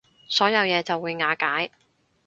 [0.27, 1.69] 所有嘢就會瓦解